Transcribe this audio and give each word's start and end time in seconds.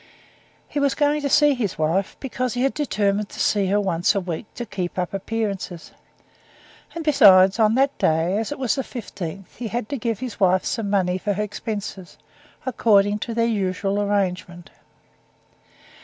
He 0.67 0.79
was 0.79 0.95
going 0.95 1.21
to 1.21 1.29
see 1.29 1.53
his 1.53 1.77
wife, 1.77 2.17
because 2.19 2.55
he 2.55 2.63
had 2.63 2.73
determined 2.73 3.29
to 3.29 3.39
see 3.39 3.67
her 3.67 3.79
once 3.79 4.15
a 4.15 4.19
week 4.19 4.47
to 4.55 4.65
keep 4.65 4.97
up 4.97 5.13
appearances. 5.13 5.91
And 6.95 7.03
besides, 7.03 7.59
on 7.59 7.75
that 7.75 7.95
day, 7.99 8.35
as 8.39 8.51
it 8.51 8.57
was 8.57 8.73
the 8.73 8.83
fifteenth, 8.83 9.55
he 9.57 9.67
had 9.67 9.87
to 9.89 9.97
give 9.97 10.17
his 10.17 10.39
wife 10.39 10.65
some 10.65 10.89
money 10.89 11.19
for 11.19 11.33
her 11.33 11.43
expenses, 11.43 12.17
according 12.65 13.19
to 13.19 13.35
their 13.35 13.45
usual 13.45 14.01
arrangement. 14.01 14.71